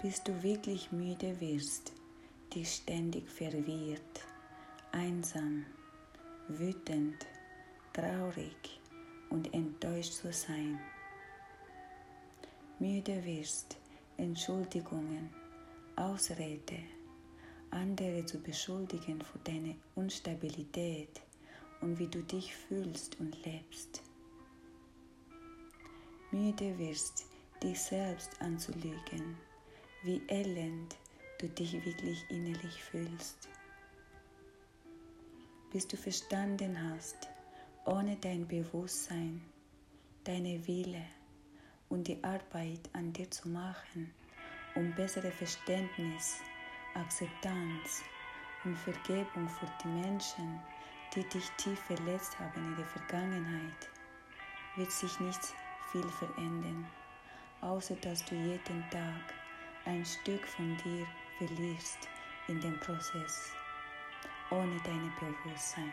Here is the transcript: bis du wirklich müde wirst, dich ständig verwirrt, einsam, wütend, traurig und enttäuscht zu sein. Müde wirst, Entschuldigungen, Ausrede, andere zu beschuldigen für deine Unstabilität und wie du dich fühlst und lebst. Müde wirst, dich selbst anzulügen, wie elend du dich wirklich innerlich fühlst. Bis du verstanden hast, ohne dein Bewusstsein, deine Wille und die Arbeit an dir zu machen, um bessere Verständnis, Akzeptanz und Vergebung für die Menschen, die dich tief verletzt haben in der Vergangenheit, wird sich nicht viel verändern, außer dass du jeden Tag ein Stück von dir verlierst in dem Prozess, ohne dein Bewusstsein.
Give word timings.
bis 0.00 0.22
du 0.22 0.42
wirklich 0.42 0.92
müde 0.92 1.40
wirst, 1.40 1.92
dich 2.54 2.72
ständig 2.72 3.28
verwirrt, 3.28 4.24
einsam, 4.92 5.66
wütend, 6.48 7.26
traurig 7.92 8.80
und 9.30 9.52
enttäuscht 9.52 10.12
zu 10.12 10.32
sein. 10.32 10.78
Müde 12.78 13.24
wirst, 13.24 13.76
Entschuldigungen, 14.16 15.30
Ausrede, 15.96 16.78
andere 17.70 18.24
zu 18.24 18.40
beschuldigen 18.40 19.20
für 19.20 19.38
deine 19.40 19.74
Unstabilität 19.96 21.20
und 21.80 21.98
wie 21.98 22.06
du 22.06 22.22
dich 22.22 22.54
fühlst 22.54 23.18
und 23.18 23.44
lebst. 23.44 24.02
Müde 26.30 26.78
wirst, 26.78 27.26
dich 27.62 27.80
selbst 27.80 28.40
anzulügen, 28.40 29.36
wie 30.02 30.22
elend 30.28 30.96
du 31.38 31.48
dich 31.48 31.72
wirklich 31.84 32.24
innerlich 32.30 32.82
fühlst. 32.82 33.48
Bis 35.72 35.86
du 35.86 35.96
verstanden 35.96 36.76
hast, 36.90 37.28
ohne 37.84 38.16
dein 38.16 38.46
Bewusstsein, 38.46 39.42
deine 40.24 40.66
Wille 40.66 41.04
und 41.88 42.06
die 42.06 42.22
Arbeit 42.22 42.88
an 42.92 43.12
dir 43.12 43.30
zu 43.30 43.48
machen, 43.48 44.12
um 44.74 44.94
bessere 44.94 45.30
Verständnis, 45.30 46.40
Akzeptanz 46.94 48.02
und 48.64 48.76
Vergebung 48.76 49.48
für 49.48 49.68
die 49.82 49.88
Menschen, 49.88 50.60
die 51.14 51.24
dich 51.28 51.48
tief 51.56 51.78
verletzt 51.80 52.38
haben 52.38 52.68
in 52.68 52.76
der 52.76 52.86
Vergangenheit, 52.86 53.88
wird 54.76 54.92
sich 54.92 55.18
nicht 55.20 55.40
viel 55.90 56.08
verändern, 56.08 56.86
außer 57.60 57.96
dass 57.96 58.24
du 58.24 58.34
jeden 58.34 58.84
Tag 58.90 59.34
ein 59.88 60.04
Stück 60.04 60.46
von 60.46 60.76
dir 60.84 61.06
verlierst 61.38 62.10
in 62.46 62.60
dem 62.60 62.78
Prozess, 62.78 63.52
ohne 64.50 64.78
dein 64.84 65.10
Bewusstsein. 65.18 65.92